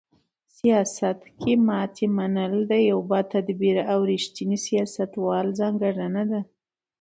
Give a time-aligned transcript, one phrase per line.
[0.57, 6.41] سیاست کې ماتې منل د یو باتدبیره او رښتیني سیاستوال ځانګړنه ده.